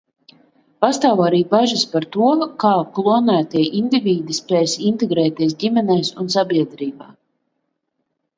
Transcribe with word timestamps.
Pastāv 0.83 1.19
arī 1.25 1.41
bažas 1.51 1.83
par 1.91 2.07
to, 2.15 2.29
kā 2.63 2.71
klonētie 2.95 3.61
indivīdi 3.81 4.39
spēs 4.39 4.75
integrēties 4.93 5.55
ģimenēs 5.65 6.11
un 6.25 6.33
sabiedrībā. 6.39 7.13